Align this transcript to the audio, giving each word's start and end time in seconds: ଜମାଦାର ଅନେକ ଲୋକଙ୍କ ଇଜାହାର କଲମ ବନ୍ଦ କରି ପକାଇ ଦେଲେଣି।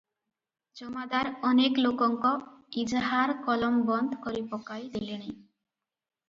ଜମାଦାର 0.79 1.33
ଅନେକ 1.49 1.83
ଲୋକଙ୍କ 1.83 2.31
ଇଜାହାର 2.85 3.37
କଲମ 3.51 3.85
ବନ୍ଦ 3.91 4.19
କରି 4.25 4.43
ପକାଇ 4.55 4.89
ଦେଲେଣି। 4.97 5.29